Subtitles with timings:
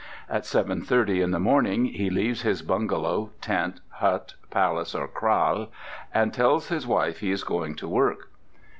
[0.27, 5.67] At seven thirty in the morning he leaves his bungalow, tent, hut, palace, or kraal,
[6.11, 8.31] and tells his wife he is going to work.